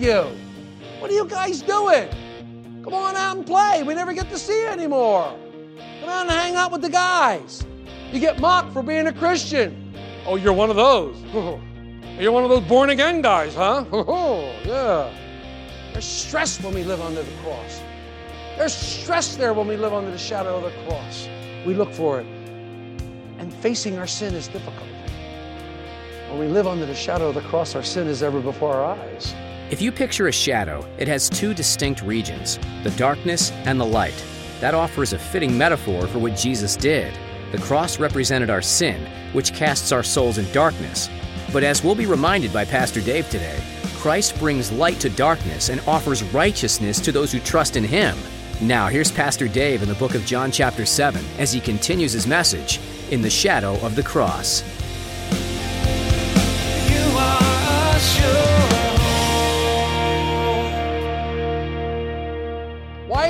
[0.00, 0.26] You?
[0.98, 2.08] What are you guys doing?
[2.82, 3.82] Come on out and play.
[3.82, 5.36] We never get to see you anymore.
[6.00, 7.64] Come out and hang out with the guys.
[8.12, 9.94] You get mocked for being a Christian.
[10.26, 11.16] Oh, you're one of those.
[12.18, 13.84] you're one of those born again guys, huh?
[13.92, 15.12] Oh, yeah.
[15.92, 17.80] There's stress when we live under the cross.
[18.56, 21.28] There's stress there when we live under the shadow of the cross.
[21.66, 22.26] We look for it.
[23.38, 24.88] And facing our sin is difficult.
[26.30, 28.96] When we live under the shadow of the cross, our sin is ever before our
[28.96, 29.34] eyes.
[29.70, 34.24] If you picture a shadow, it has two distinct regions the darkness and the light.
[34.58, 37.16] That offers a fitting metaphor for what Jesus did.
[37.52, 41.08] The cross represented our sin, which casts our souls in darkness.
[41.52, 43.62] But as we'll be reminded by Pastor Dave today,
[43.98, 48.16] Christ brings light to darkness and offers righteousness to those who trust in Him.
[48.60, 52.26] Now, here's Pastor Dave in the book of John, chapter 7, as he continues his
[52.26, 54.64] message In the Shadow of the Cross.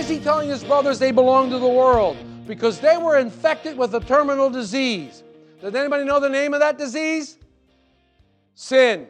[0.01, 2.17] Is he telling his brothers they belong to the world?
[2.47, 5.23] Because they were infected with a terminal disease.
[5.61, 7.37] Does anybody know the name of that disease?
[8.55, 9.07] Sin.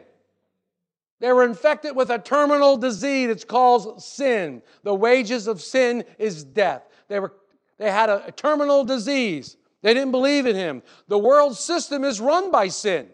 [1.21, 3.29] They were infected with a terminal disease.
[3.29, 4.61] It's called sin.
[4.83, 6.83] The wages of sin is death.
[7.07, 7.33] They, were,
[7.77, 9.55] they had a, a terminal disease.
[9.83, 10.83] They didn't believe in him.
[11.07, 13.07] The world system is run by sin.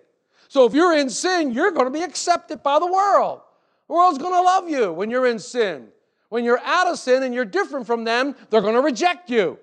[0.48, 3.42] So if you're in sin, you're going to be accepted by the world.
[3.88, 5.90] The world's going to love you when you're in sin.
[6.30, 9.58] When you're out of sin and you're different from them, they're going to reject you.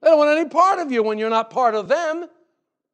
[0.00, 2.26] They don't want any part of you when you're not part of them.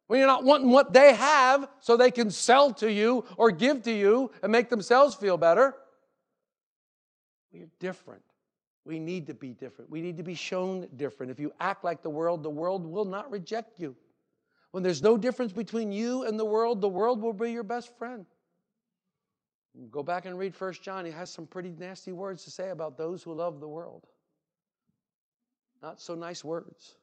[0.06, 3.82] When you're not wanting what they have so they can sell to you or give
[3.82, 5.74] to you and make themselves feel better.
[7.52, 8.22] We're different.
[8.84, 9.90] We need to be different.
[9.90, 11.30] We need to be shown different.
[11.30, 13.94] If you act like the world, the world will not reject you.
[14.70, 17.96] When there's no difference between you and the world, the world will be your best
[17.98, 18.24] friend.
[19.90, 21.04] Go back and read First John.
[21.04, 24.06] He has some pretty nasty words to say about those who love the world.
[25.82, 26.96] Not so nice words.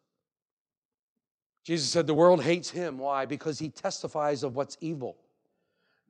[1.63, 2.97] Jesus said the world hates him.
[2.97, 3.25] Why?
[3.25, 5.17] Because he testifies of what's evil.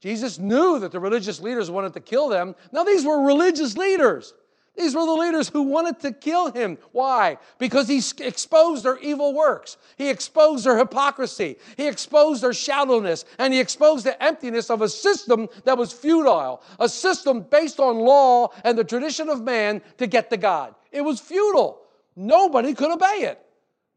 [0.01, 2.55] Jesus knew that the religious leaders wanted to kill them.
[2.71, 4.33] Now, these were religious leaders.
[4.77, 6.77] These were the leaders who wanted to kill him.
[6.91, 7.37] Why?
[7.57, 9.77] Because he exposed their evil works.
[9.97, 11.57] He exposed their hypocrisy.
[11.77, 13.23] He exposed their shallowness.
[13.39, 17.99] And he exposed the emptiness of a system that was futile, a system based on
[17.99, 20.75] law and the tradition of man to get to God.
[20.91, 21.81] It was futile.
[22.15, 23.39] Nobody could obey it.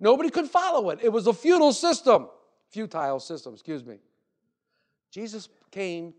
[0.00, 1.00] Nobody could follow it.
[1.02, 2.28] It was a futile system.
[2.70, 3.98] Futile system, excuse me.
[5.10, 6.14] Jesus came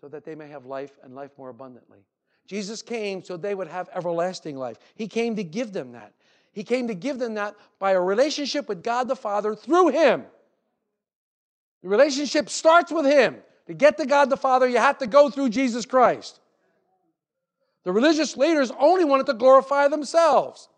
[0.00, 2.00] so that they may have life and life more abundantly.
[2.46, 4.78] Jesus came so they would have everlasting life.
[4.94, 6.12] He came to give them that.
[6.52, 10.24] He came to give them that by a relationship with God the Father through Him.
[11.82, 13.36] The relationship starts with Him.
[13.68, 16.40] To get to God the Father, you have to go through Jesus Christ.
[17.84, 20.68] The religious leaders only wanted to glorify themselves.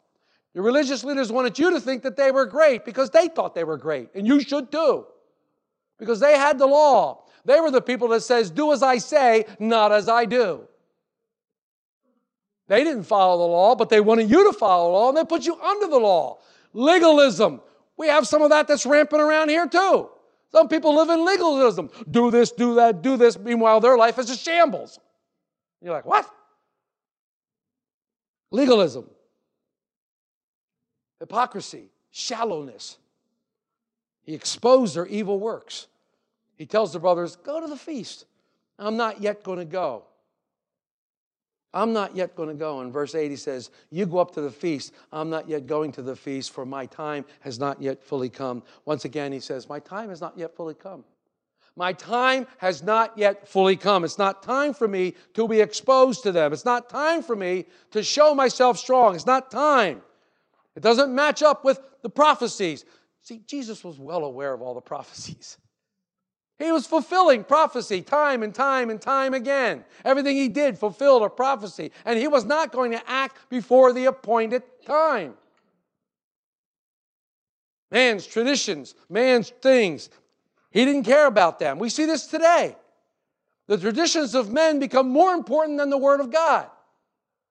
[0.54, 3.64] The religious leaders wanted you to think that they were great because they thought they
[3.64, 5.06] were great, and you should too.
[5.98, 7.24] Because they had the law.
[7.44, 10.68] They were the people that says, "Do as I say, not as I do."
[12.66, 15.24] They didn't follow the law, but they wanted you to follow the law, and they
[15.24, 16.38] put you under the law.
[16.72, 17.60] Legalism.
[17.96, 20.08] We have some of that that's rampant around here too.
[20.50, 21.90] Some people live in legalism.
[22.10, 23.38] Do this, do that, do this.
[23.38, 24.98] Meanwhile, their life is a shambles.
[25.80, 26.28] You're like, what?
[28.50, 29.06] Legalism
[31.24, 32.98] hypocrisy, shallowness.
[34.24, 35.86] He exposed their evil works.
[36.56, 38.26] He tells the brothers, Go to the feast.
[38.78, 40.04] I'm not yet going to go.
[41.74, 42.80] I'm not yet going to go.
[42.80, 44.94] In verse 8, he says, You go up to the feast.
[45.12, 48.62] I'm not yet going to the feast, for my time has not yet fully come.
[48.84, 51.04] Once again, he says, My time has not yet fully come.
[51.76, 54.04] My time has not yet fully come.
[54.04, 56.52] It's not time for me to be exposed to them.
[56.52, 59.16] It's not time for me to show myself strong.
[59.16, 60.00] It's not time.
[60.76, 62.84] It doesn't match up with the prophecies.
[63.22, 65.58] See, Jesus was well aware of all the prophecies.
[66.58, 69.84] He was fulfilling prophecy time and time and time again.
[70.04, 74.04] Everything he did fulfilled a prophecy, and he was not going to act before the
[74.04, 75.34] appointed time.
[77.90, 80.10] Man's traditions, man's things
[80.70, 81.78] He didn't care about them.
[81.78, 82.76] We see this today.
[83.66, 86.68] The traditions of men become more important than the Word of God.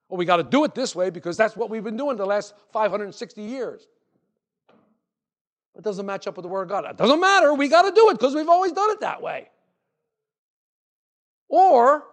[0.09, 2.25] Well, we got to do it this way because that's what we've been doing the
[2.25, 3.87] last 560 years.
[5.75, 6.85] It doesn't match up with the Word of God.
[6.85, 7.53] It doesn't matter.
[7.53, 9.49] We got to do it because we've always done it that way.
[11.49, 12.03] Or,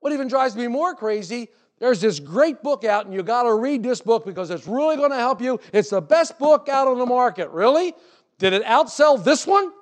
[0.00, 3.54] what even drives me more crazy, there's this great book out, and you got to
[3.54, 5.58] read this book because it's really going to help you.
[5.72, 7.50] It's the best book out on the market.
[7.50, 7.94] Really?
[8.38, 9.72] Did it outsell this one?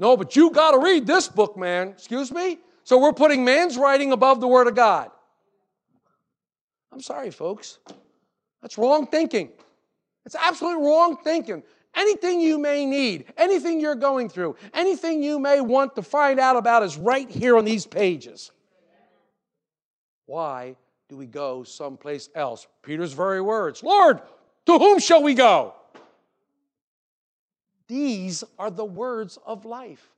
[0.00, 1.88] No, but you got to read this book, man.
[1.88, 2.58] Excuse me?
[2.84, 5.10] So we're putting man's writing above the Word of God.
[6.92, 7.78] I'm sorry, folks.
[8.62, 9.50] That's wrong thinking.
[10.28, 11.62] It's absolutely wrong thinking.
[11.94, 16.54] Anything you may need, anything you're going through, anything you may want to find out
[16.54, 18.50] about is right here on these pages.
[20.26, 20.76] Why
[21.08, 22.66] do we go someplace else?
[22.82, 24.20] Peter's very words Lord,
[24.66, 25.72] to whom shall we go?
[27.86, 30.12] These are the words of life.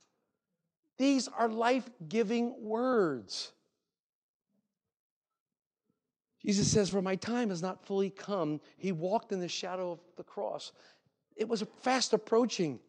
[0.97, 3.53] These are life giving words.
[6.45, 8.61] Jesus says, For my time has not fully come.
[8.77, 10.71] He walked in the shadow of the cross.
[11.35, 12.79] It was fast approaching.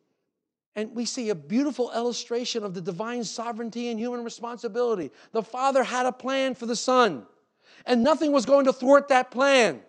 [0.75, 5.11] And we see a beautiful illustration of the divine sovereignty and human responsibility.
[5.33, 7.27] The Father had a plan for the Son,
[7.85, 9.83] and nothing was going to thwart that plan.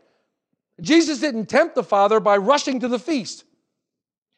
[0.82, 3.46] Jesus didn't tempt the Father by rushing to the feast.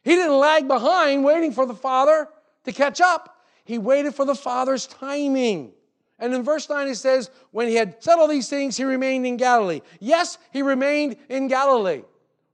[0.03, 2.27] He didn't lag behind waiting for the Father
[2.65, 3.43] to catch up.
[3.63, 5.73] He waited for the Father's timing.
[6.17, 9.37] And in verse 9 it says, When he had all these things, he remained in
[9.37, 9.81] Galilee.
[9.99, 12.03] Yes, he remained in Galilee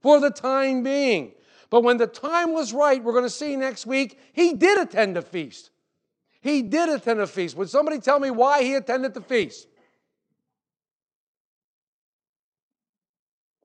[0.01, 1.33] for the time being.
[1.69, 5.15] But when the time was right, we're going to see next week, he did attend
[5.15, 5.69] a feast.
[6.41, 7.55] He did attend a feast.
[7.55, 9.67] Would somebody tell me why he attended the feast?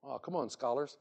[0.05, 0.97] Oh, come on, scholars.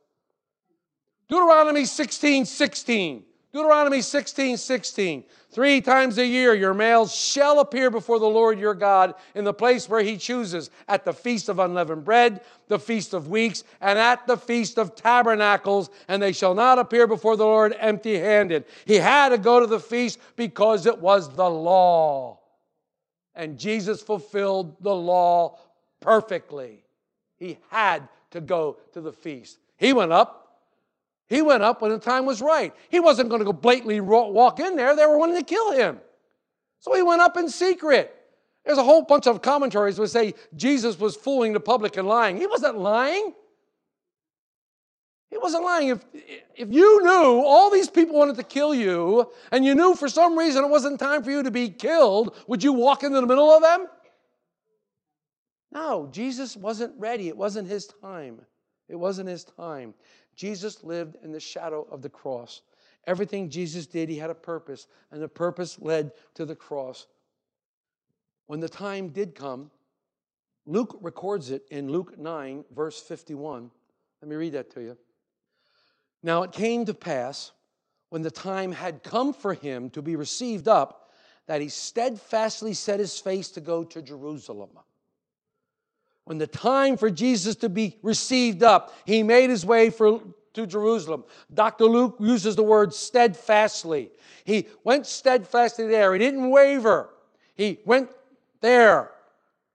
[1.28, 3.24] Deuteronomy 16 16.
[3.56, 5.24] Deuteronomy 16 16.
[5.50, 9.54] Three times a year your males shall appear before the Lord your God in the
[9.54, 13.98] place where he chooses at the feast of unleavened bread, the feast of weeks, and
[13.98, 18.66] at the feast of tabernacles, and they shall not appear before the Lord empty handed.
[18.84, 22.40] He had to go to the feast because it was the law.
[23.36, 25.60] And Jesus fulfilled the law
[26.02, 26.84] perfectly.
[27.38, 29.60] He had to go to the feast.
[29.78, 30.45] He went up
[31.28, 32.74] he went up when the time was right.
[32.90, 34.96] He wasn't going to go blatantly walk in there.
[34.96, 36.00] They were wanting to kill him.
[36.80, 38.14] So he went up in secret.
[38.64, 42.38] There's a whole bunch of commentaries that say Jesus was fooling the public and lying.
[42.38, 43.34] He wasn't lying.
[45.30, 45.90] He wasn't lying.
[45.90, 46.06] If,
[46.56, 50.38] if you knew all these people wanted to kill you and you knew for some
[50.38, 53.52] reason it wasn't time for you to be killed, would you walk into the middle
[53.52, 53.88] of them?
[55.72, 57.28] No, Jesus wasn't ready.
[57.28, 58.42] It wasn't his time.
[58.88, 59.94] It wasn't his time.
[60.36, 62.62] Jesus lived in the shadow of the cross.
[63.08, 67.08] Everything Jesus did, he had a purpose, and the purpose led to the cross.
[68.48, 69.72] When the time did come,
[70.66, 73.70] Luke records it in Luke 9, verse 51.
[74.22, 74.98] Let me read that to you.
[76.24, 77.52] Now it came to pass,
[78.10, 81.12] when the time had come for him to be received up,
[81.48, 84.70] that he steadfastly set his face to go to Jerusalem
[86.26, 90.22] when the time for Jesus to be received up, he made his way for,
[90.54, 91.24] to Jerusalem.
[91.54, 91.86] Dr.
[91.86, 94.12] Luke uses the word steadfastly.
[94.44, 96.14] He went steadfastly there.
[96.14, 97.10] He didn't waver.
[97.54, 98.10] He went
[98.62, 99.12] there.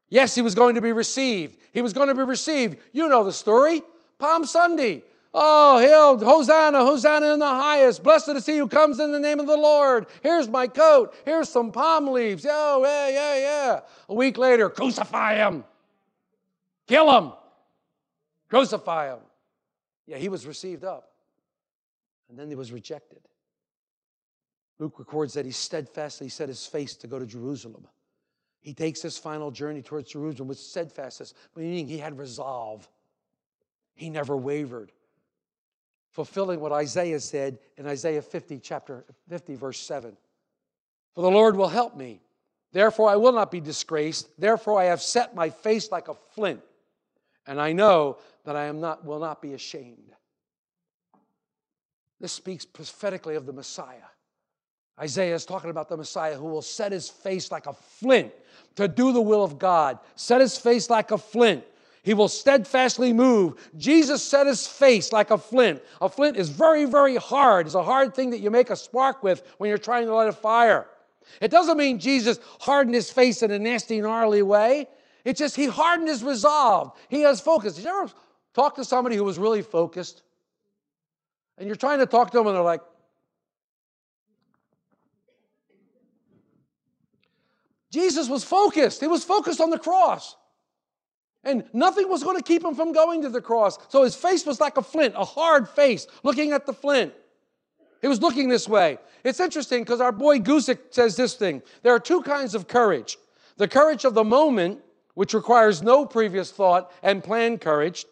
[0.09, 1.57] Yes, he was going to be received.
[1.73, 2.79] He was going to be received.
[2.93, 3.83] You know the story.
[4.19, 5.05] Palm Sunday.
[5.33, 8.03] Oh, hail, Hosanna, Hosanna in the highest.
[8.03, 10.07] Blessed is he who comes in the name of the Lord.
[10.25, 11.15] Here's my coat.
[11.25, 12.45] Here's some palm leaves.
[12.49, 13.81] Oh, yeah, yeah, yeah.
[14.09, 15.63] A week later, crucify him.
[16.91, 17.33] Kill him.
[18.49, 19.21] Crucify him.
[20.09, 21.13] Yeah, he was received up.
[22.29, 23.21] And then he was rejected.
[24.81, 27.87] Luke records that he steadfastly set his face to go to Jerusalem.
[28.61, 32.89] He takes his final journey towards Jerusalem with steadfastness, meaning he had resolve.
[33.95, 34.91] He never wavered.
[36.11, 40.17] Fulfilling what Isaiah said in Isaiah 50, chapter 50, verse 7.
[41.15, 42.21] For the Lord will help me.
[42.73, 44.29] Therefore, I will not be disgraced.
[44.41, 46.63] Therefore, I have set my face like a flint
[47.47, 50.13] and I know that I am not, will not be ashamed.
[52.21, 53.97] This speaks prophetically of the Messiah.
[55.01, 58.33] Isaiah is talking about the Messiah who will set his face like a flint
[58.77, 61.65] to do the will of God, set his face like a flint.
[62.03, 63.71] He will steadfastly move.
[63.77, 65.83] Jesus set his face like a flint.
[66.01, 67.67] A flint is very, very hard.
[67.67, 70.29] It's a hard thing that you make a spark with when you're trying to light
[70.29, 70.87] a fire.
[71.41, 74.89] It doesn't mean Jesus hardened his face in a nasty, gnarly way.
[75.25, 76.93] It's just he hardened his resolve.
[77.09, 77.75] He has focus.
[77.75, 78.13] Did you ever
[78.55, 80.23] talk to somebody who was really focused?
[81.59, 82.81] And you're trying to talk to them and they're like,
[87.93, 89.01] Jesus was focused.
[89.01, 90.37] He was focused on the cross.
[91.43, 93.79] And nothing was going to keep him from going to the cross.
[93.89, 97.13] So his face was like a flint, a hard face, looking at the flint.
[98.01, 98.99] He was looking this way.
[99.25, 103.19] It's interesting because our boy Guzik says this thing there are two kinds of courage
[103.59, 104.81] the courage of the moment
[105.15, 108.07] which requires no previous thought, and planned courage,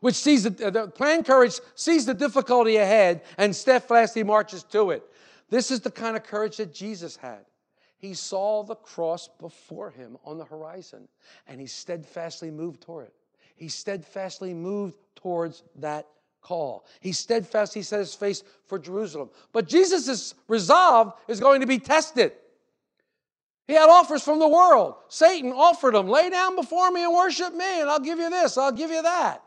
[0.00, 4.90] which sees the, uh, the planned courage sees the difficulty ahead and steadfastly marches to
[4.90, 5.02] it.
[5.48, 7.44] This is the kind of courage that Jesus had.
[7.98, 11.06] He saw the cross before him on the horizon
[11.46, 13.14] and he steadfastly moved toward it.
[13.54, 16.08] He steadfastly moved towards that
[16.40, 16.84] call.
[17.00, 19.30] He steadfastly set his face for Jerusalem.
[19.52, 22.32] But Jesus' resolve is going to be tested.
[23.66, 24.96] He had offers from the world.
[25.08, 28.58] Satan offered him, lay down before me and worship me, and I'll give you this,
[28.58, 29.42] I'll give you that.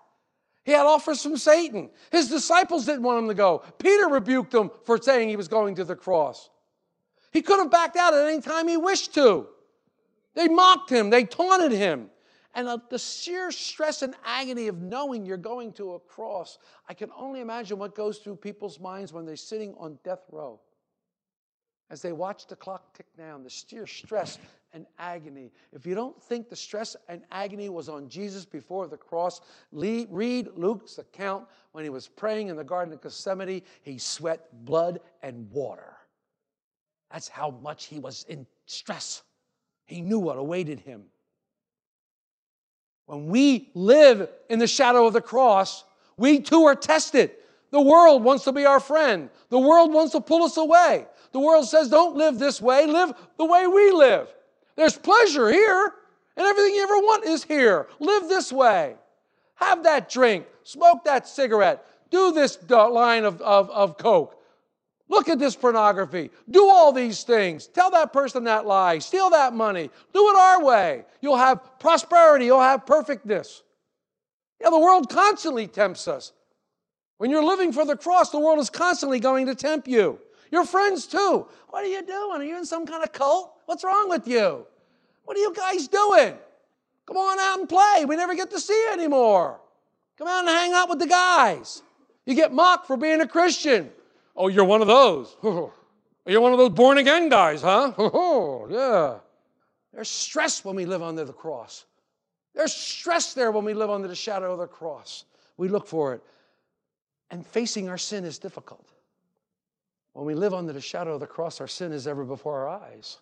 [0.64, 1.92] He had offers from Satan.
[2.12, 3.62] His disciples didn't want him to go.
[3.78, 6.50] Peter rebuked him for saying he was going to the cross.
[7.32, 9.48] He could have backed out at any time he wished to.
[10.34, 12.10] They mocked him, they taunted him.
[12.56, 16.58] And the sheer stress and agony of knowing you're going to a cross,
[16.88, 20.62] I can only imagine what goes through people's minds when they're sitting on death row.
[21.90, 24.40] As they watch the clock tick down, the sheer stress
[24.74, 25.52] and agony.
[25.72, 30.50] If you don't think the stress and agony was on Jesus before the cross, read
[30.56, 33.62] Luke's account when he was praying in the Garden of Gethsemane.
[33.84, 35.96] He sweat blood and water.
[37.12, 39.22] That's how much he was in stress.
[39.86, 41.04] He knew what awaited him.
[43.06, 45.84] When we live in the shadow of the cross,
[46.18, 47.32] we too are tested.
[47.76, 49.30] The world wants to be our friend.
[49.50, 51.08] The world wants to pull us away.
[51.34, 54.34] The world says, don't live this way, live the way we live.
[54.78, 55.94] There's pleasure here,
[56.38, 57.88] and everything you ever want is here.
[58.00, 58.96] Live this way.
[59.56, 64.42] Have that drink, smoke that cigarette, do this line of, of, of Coke.
[65.10, 66.32] Look at this pornography.
[66.50, 67.68] Do all these things.
[67.68, 69.00] Tell that person that lie.
[69.00, 69.90] Steal that money.
[70.14, 71.04] Do it our way.
[71.20, 72.46] You'll have prosperity.
[72.46, 73.64] You'll have perfectness.
[74.62, 76.32] Yeah, the world constantly tempts us.
[77.18, 80.20] When you're living for the cross, the world is constantly going to tempt you.
[80.52, 81.48] Your friends, too.
[81.70, 82.42] What are you doing?
[82.42, 83.54] Are you in some kind of cult?
[83.66, 84.66] What's wrong with you?
[85.24, 86.36] What are you guys doing?
[87.06, 88.06] Come on out and play.
[88.06, 89.60] We never get to see you anymore.
[90.18, 91.82] Come out and hang out with the guys.
[92.26, 93.92] You get mocked for being a Christian.
[94.36, 95.36] Oh, you're one of those.
[96.28, 97.94] You're one of those born again guys, huh?
[98.72, 99.20] yeah.
[99.94, 101.86] There's stress when we live under the cross.
[102.56, 105.26] There's stress there when we live under the shadow of the cross.
[105.58, 106.24] We look for it.
[107.32, 108.88] And facing our sin is difficult.
[110.14, 112.70] When we live under the shadow of the cross, our sin is ever before our
[112.70, 113.18] eyes.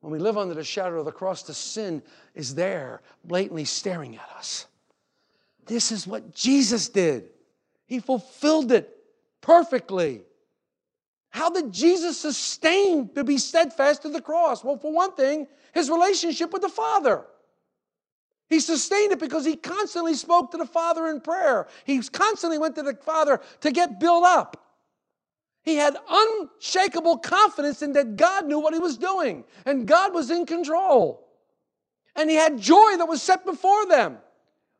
[0.00, 2.02] When we live under the shadow of the cross, the sin
[2.34, 4.66] is there, blatantly staring at us.
[5.66, 7.28] This is what Jesus did.
[7.86, 8.96] He fulfilled it
[9.40, 10.22] perfectly.
[11.28, 14.64] How did Jesus sustain to be steadfast to the cross?
[14.64, 17.24] Well, for one thing, his relationship with the Father.
[18.50, 21.68] He sustained it because he constantly spoke to the Father in prayer.
[21.84, 24.56] He constantly went to the Father to get built up.
[25.62, 30.32] He had unshakable confidence in that God knew what he was doing and God was
[30.32, 31.28] in control.
[32.16, 34.18] And he had joy that was set before them.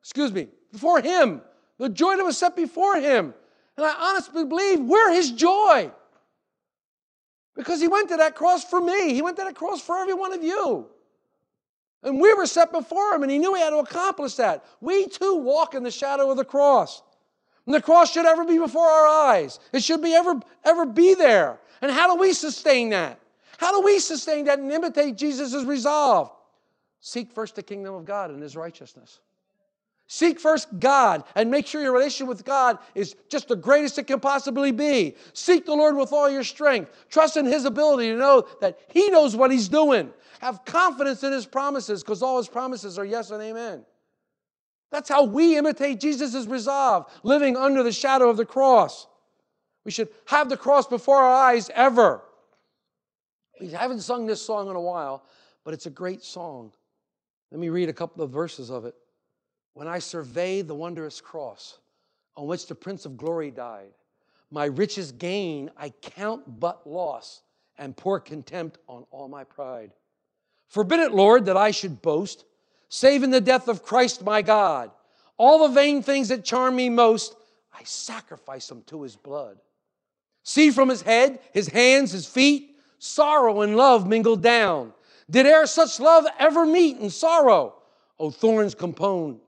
[0.02, 1.40] Excuse me, before him.
[1.78, 3.32] The joy that was set before him.
[3.76, 5.92] And I honestly believe we're his joy.
[7.54, 10.14] Because he went to that cross for me, he went to that cross for every
[10.14, 10.88] one of you.
[12.02, 14.64] And we were set before him, and he knew he had to accomplish that.
[14.80, 17.02] We too walk in the shadow of the cross.
[17.66, 19.60] And the cross should ever be before our eyes.
[19.72, 21.60] It should be ever, ever be there.
[21.82, 23.20] And how do we sustain that?
[23.58, 26.30] How do we sustain that and imitate Jesus' resolve?
[27.00, 29.20] Seek first the kingdom of God and his righteousness.
[30.12, 34.08] Seek first God and make sure your relationship with God is just the greatest it
[34.08, 35.14] can possibly be.
[35.34, 36.90] Seek the Lord with all your strength.
[37.10, 40.12] Trust in His ability to know that He knows what He's doing.
[40.40, 43.84] Have confidence in His promises because all His promises are yes and amen.
[44.90, 49.06] That's how we imitate Jesus' resolve, living under the shadow of the cross.
[49.84, 52.20] We should have the cross before our eyes ever.
[53.60, 55.22] We haven't sung this song in a while,
[55.64, 56.72] but it's a great song.
[57.52, 58.96] Let me read a couple of verses of it.
[59.74, 61.78] When I survey the wondrous cross
[62.36, 63.92] on which the Prince of Glory died,
[64.50, 67.42] my richest gain I count but loss
[67.78, 69.92] and pour contempt on all my pride.
[70.68, 72.44] Forbid it, Lord, that I should boast,
[72.88, 74.90] save in the death of Christ my God.
[75.36, 77.34] All the vain things that charm me most,
[77.72, 79.58] I sacrifice them to his blood.
[80.42, 84.92] See from his head, his hands, his feet, sorrow and love mingled down.
[85.30, 87.79] Did e'er such love ever meet in sorrow?
[88.22, 89.38] Oh, thorns compose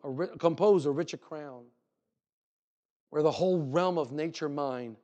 [0.87, 1.65] a richer crown.
[3.11, 4.97] Where the whole realm of nature mine,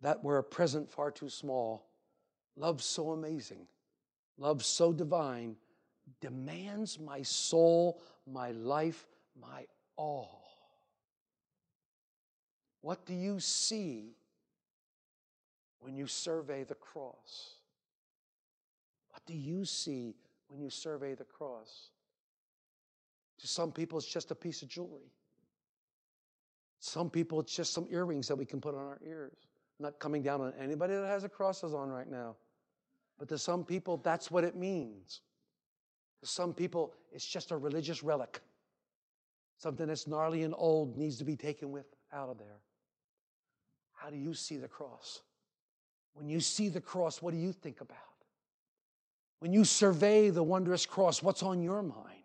[0.00, 1.88] that were a present far too small,
[2.56, 3.66] love so amazing,
[4.38, 5.56] love so divine,
[6.20, 8.00] demands my soul,
[8.30, 9.08] my life,
[9.40, 10.44] my all.
[12.80, 14.14] What do you see
[15.80, 17.56] when you survey the cross?
[19.08, 20.14] What do you see
[20.46, 21.90] when you survey the cross?
[23.40, 25.12] To some people, it's just a piece of jewelry.
[26.80, 29.36] Some people, it's just some earrings that we can put on our ears.
[29.78, 32.36] I'm not coming down on anybody that has a crosses on right now.
[33.18, 35.20] But to some people, that's what it means.
[36.20, 38.40] To some people, it's just a religious relic.
[39.58, 42.60] Something that's gnarly and old needs to be taken with out of there.
[43.92, 45.22] How do you see the cross?
[46.14, 47.98] When you see the cross, what do you think about?
[49.40, 52.15] When you survey the wondrous cross, what's on your mind?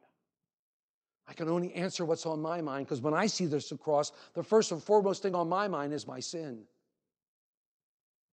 [1.32, 4.44] I can only answer what's on my mind because when I see this cross, the
[4.44, 6.64] first and foremost thing on my mind is my sin.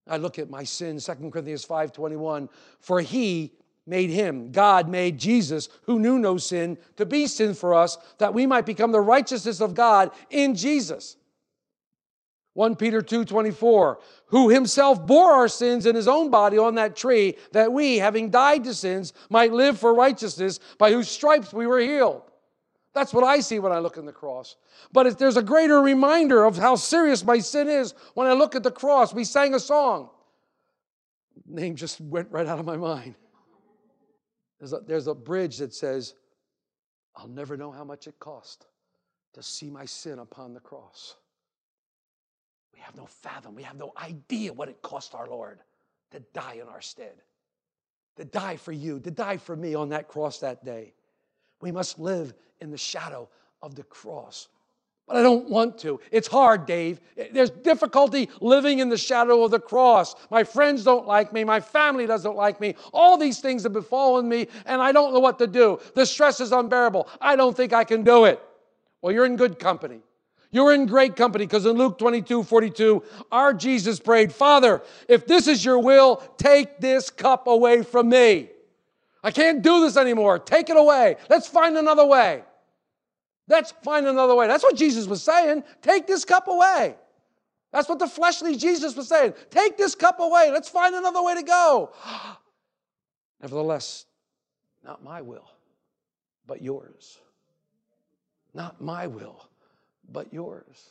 [0.08, 2.48] I look at my sin, 2 Corinthians 5:21,
[2.80, 3.52] for he
[3.86, 8.34] made him, God made Jesus, who knew no sin, to be sin for us, that
[8.34, 11.16] we might become the righteousness of God in Jesus.
[12.54, 17.36] 1 Peter 2:24, who himself bore our sins in his own body on that tree,
[17.52, 21.78] that we, having died to sins, might live for righteousness, by whose stripes we were
[21.78, 22.27] healed.
[22.98, 24.56] That's what I see when I look in the cross.
[24.92, 28.56] But if there's a greater reminder of how serious my sin is when I look
[28.56, 30.10] at the cross, we sang a song.
[31.46, 33.14] Name just went right out of my mind.
[34.58, 36.14] There's a, there's a bridge that says,
[37.14, 38.66] I'll never know how much it cost
[39.34, 41.14] to see my sin upon the cross.
[42.74, 45.60] We have no fathom, we have no idea what it cost our Lord
[46.10, 47.22] to die in our stead,
[48.16, 50.94] to die for you, to die for me on that cross that day.
[51.60, 53.28] We must live in the shadow
[53.62, 54.48] of the cross.
[55.08, 56.00] But I don't want to.
[56.12, 57.00] It's hard, Dave.
[57.32, 60.14] There's difficulty living in the shadow of the cross.
[60.30, 61.44] My friends don't like me.
[61.44, 62.74] My family doesn't like me.
[62.92, 65.80] All these things have befallen me, and I don't know what to do.
[65.94, 67.08] The stress is unbearable.
[67.22, 68.38] I don't think I can do it.
[69.00, 70.00] Well, you're in good company.
[70.50, 75.46] You're in great company because in Luke 22 42, our Jesus prayed, Father, if this
[75.46, 78.50] is your will, take this cup away from me.
[79.22, 80.38] I can't do this anymore.
[80.38, 81.16] Take it away.
[81.28, 82.44] Let's find another way.
[83.48, 84.46] Let's find another way.
[84.46, 85.64] That's what Jesus was saying.
[85.82, 86.94] Take this cup away.
[87.72, 89.34] That's what the fleshly Jesus was saying.
[89.50, 90.50] Take this cup away.
[90.52, 91.92] Let's find another way to go.
[93.40, 94.06] Nevertheless,
[94.84, 95.50] not my will,
[96.46, 97.18] but yours.
[98.54, 99.48] Not my will,
[100.10, 100.90] but yours.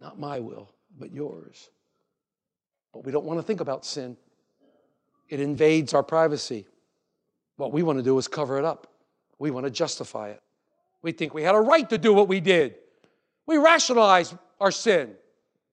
[0.00, 1.70] Not my will, but yours.
[2.92, 4.16] But we don't want to think about sin,
[5.28, 6.66] it invades our privacy.
[7.56, 8.86] What we want to do is cover it up,
[9.38, 10.42] we want to justify it.
[11.02, 12.76] We think we had a right to do what we did.
[13.46, 15.10] We rationalize our sin.
[15.10, 15.16] It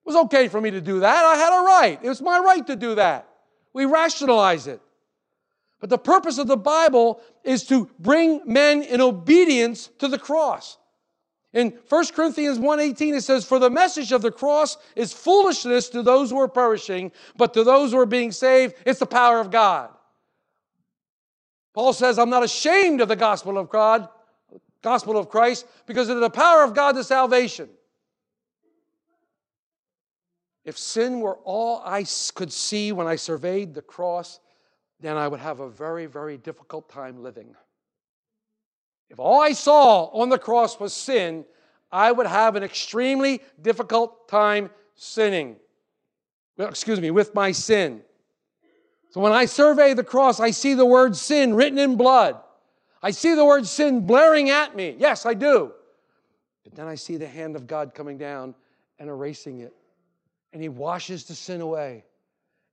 [0.06, 1.26] was okay for me to do that.
[1.26, 2.00] I had a right.
[2.02, 3.30] It was my right to do that.
[3.74, 4.82] We rationalize it.
[5.80, 10.78] But the purpose of the Bible is to bring men in obedience to the cross.
[11.54, 16.04] In 1 Corinthians 1:18 it says for the message of the cross is foolishness to
[16.04, 19.50] those who are perishing but to those who are being saved it's the power of
[19.50, 19.90] God.
[21.74, 24.10] Paul says I'm not ashamed of the gospel of God
[24.82, 27.70] gospel of Christ because of the power of God to salvation.
[30.66, 34.40] If sin were all I could see when I surveyed the cross,
[35.00, 37.56] then I would have a very, very difficult time living.
[39.10, 41.46] If all I saw on the cross was sin,
[41.92, 45.56] I would have an extremely difficult time sinning.
[46.58, 48.02] Excuse me, with my sin.
[49.12, 52.40] So when I survey the cross, I see the word sin written in blood.
[53.02, 54.96] I see the word sin blaring at me.
[54.98, 55.72] Yes, I do.
[56.64, 58.54] But then I see the hand of God coming down
[58.98, 59.74] and erasing it.
[60.52, 62.04] And He washes the sin away.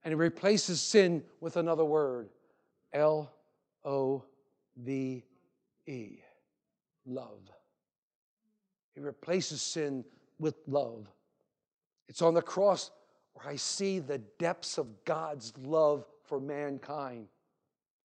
[0.02, 2.28] And He replaces sin with another word
[2.92, 3.32] L
[3.84, 4.24] O
[4.76, 5.24] V
[5.86, 6.18] E.
[7.06, 7.40] Love.
[8.94, 10.04] He replaces sin
[10.38, 11.06] with love.
[12.08, 12.90] It's on the cross
[13.34, 17.28] where I see the depths of God's love for mankind.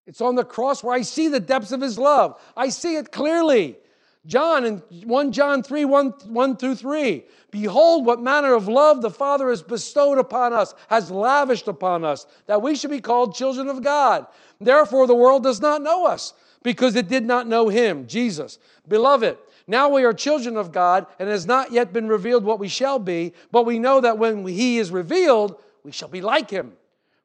[0.07, 2.39] It's on the cross where I see the depths of his love.
[2.57, 3.77] I see it clearly.
[4.25, 7.23] John in 1 John 3 1, 1 through 3.
[7.49, 12.27] Behold, what manner of love the Father has bestowed upon us, has lavished upon us,
[12.45, 14.27] that we should be called children of God.
[14.59, 18.59] Therefore, the world does not know us, because it did not know him, Jesus.
[18.87, 22.59] Beloved, now we are children of God, and it has not yet been revealed what
[22.59, 26.49] we shall be, but we know that when he is revealed, we shall be like
[26.49, 26.73] him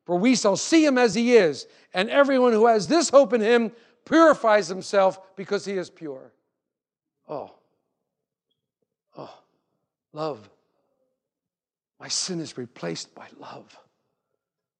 [0.07, 1.67] for we shall see him as he is.
[1.93, 3.73] And everyone who has this hope in him
[4.05, 6.33] purifies himself because he is pure.
[7.29, 7.51] Oh,
[9.19, 9.39] oh,
[10.13, 10.49] love.
[11.99, 13.77] My sin is replaced by love.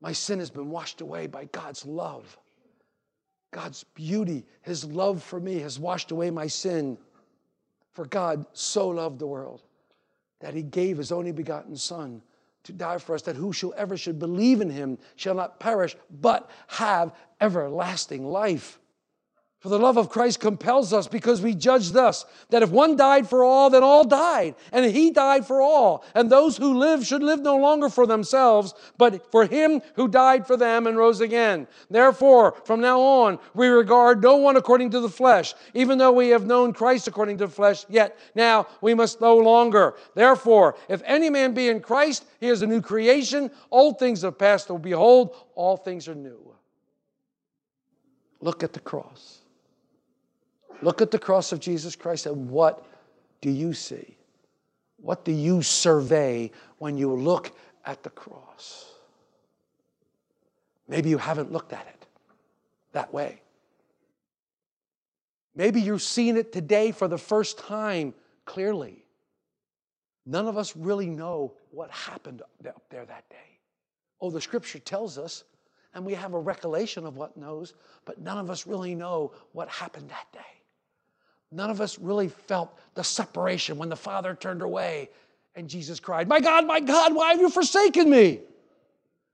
[0.01, 2.39] My sin has been washed away by God's love.
[3.51, 6.99] God's beauty, His love for me has washed away my sin.
[7.93, 9.63] For God so loved the world
[10.41, 12.23] that He gave His only begotten Son
[12.67, 17.13] to die for us, that whosoever should believe in Him shall not perish, but have
[17.41, 18.79] everlasting life.
[19.67, 23.29] For the love of Christ compels us because we judge thus that if one died
[23.29, 26.05] for all, then all died, and he died for all.
[26.15, 30.47] And those who live should live no longer for themselves, but for him who died
[30.47, 31.67] for them and rose again.
[31.91, 35.53] Therefore, from now on, we regard no one according to the flesh.
[35.75, 39.37] Even though we have known Christ according to the flesh, yet now we must no
[39.37, 39.97] longer.
[40.15, 43.51] Therefore, if any man be in Christ, he is a new creation.
[43.73, 44.83] Old things have passed away.
[44.83, 46.55] Behold, all things are new.
[48.41, 49.41] Look at the cross.
[50.83, 52.85] Look at the cross of Jesus Christ and what
[53.41, 54.17] do you see?
[54.99, 57.53] What do you survey when you look
[57.85, 58.93] at the cross?
[60.89, 62.07] Maybe you haven't looked at it
[62.93, 63.41] that way.
[65.55, 69.05] Maybe you're seeing it today for the first time clearly.
[70.27, 73.37] None of us really know what happened up there that day.
[74.21, 75.45] Oh, the scripture tells us,
[75.95, 79.69] and we have a recollection of what knows, but none of us really know what
[79.69, 80.41] happened that day.
[81.53, 85.11] None of us really felt the separation when the Father turned away
[85.57, 88.41] and Jesus cried, My God, my God, why have you forsaken me?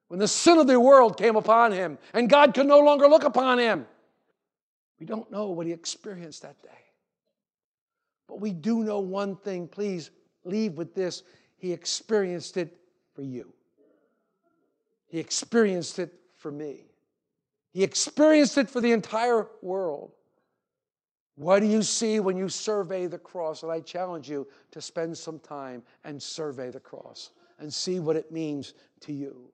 [0.07, 3.25] When the sin of the world came upon him and God could no longer look
[3.25, 3.87] upon him.
[5.01, 6.69] We don't know what he experienced that day.
[8.29, 9.67] But we do know one thing.
[9.67, 10.11] Please
[10.45, 11.25] leave with this.
[11.57, 12.77] He experienced it
[13.15, 13.53] for you,
[15.09, 16.85] he experienced it for me,
[17.73, 20.13] he experienced it for the entire world.
[21.37, 23.63] What do you see when you survey the cross?
[23.63, 28.17] And I challenge you to spend some time and survey the cross and see what
[28.17, 29.51] it means to you.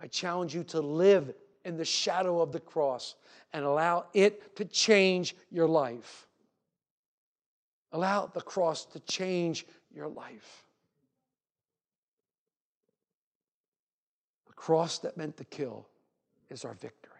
[0.00, 3.16] I challenge you to live in the shadow of the cross
[3.52, 6.26] and allow it to change your life.
[7.92, 10.64] Allow the cross to change your life.
[14.46, 15.86] The cross that meant to kill
[16.48, 17.12] is our victory.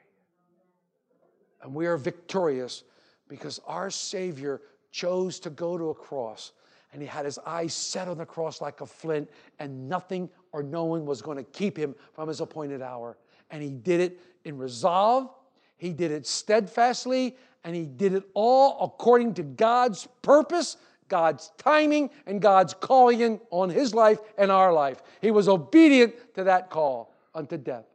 [1.63, 2.85] And we are victorious
[3.31, 6.53] because our Savior chose to go to a cross
[6.93, 10.63] and he had his eyes set on the cross like a flint, and nothing or
[10.63, 13.17] no one was going to keep him from his appointed hour.
[13.51, 15.31] And he did it in resolve,
[15.77, 22.11] he did it steadfastly, and he did it all according to God's purpose, God's timing,
[22.27, 25.03] and God's calling on his life and our life.
[25.21, 27.87] He was obedient to that call unto death.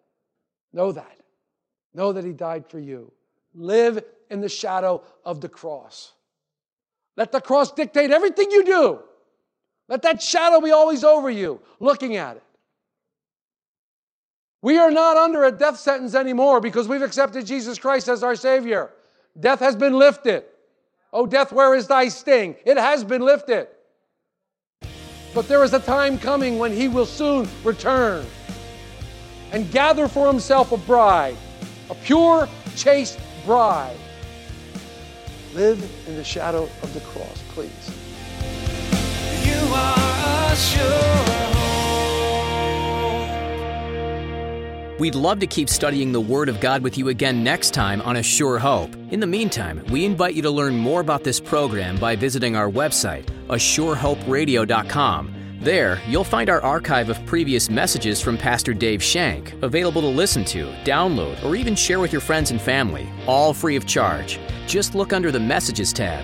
[0.71, 1.19] Know that.
[1.93, 3.11] Know that he died for you.
[3.53, 6.13] Live in the shadow of the cross.
[7.17, 8.99] Let the cross dictate everything you do.
[9.87, 12.43] Let that shadow be always over you, looking at it.
[14.61, 18.35] We are not under a death sentence anymore because we've accepted Jesus Christ as our
[18.35, 18.89] Savior.
[19.39, 20.43] Death has been lifted.
[21.13, 22.55] Oh, death, where is thy sting?
[22.65, 23.67] It has been lifted.
[25.35, 28.25] But there is a time coming when He will soon return
[29.51, 31.37] and gather for Himself a bride,
[31.89, 33.97] a pure, chaste bride
[35.55, 37.71] Live in the shadow of the cross, please.
[39.45, 40.83] You are a sure
[44.91, 44.99] hope.
[44.99, 48.17] We'd love to keep studying the Word of God with you again next time on
[48.17, 48.93] A Sure Hope.
[49.11, 52.69] In the meantime, we invite you to learn more about this program by visiting our
[52.69, 55.44] website, ASureHopeRadio.com.
[55.65, 60.45] There, you'll find our archive of previous messages from Pastor Dave Shank, available to listen
[60.45, 64.39] to, download, or even share with your friends and family, all free of charge.
[64.67, 66.23] Just look under the Messages tab.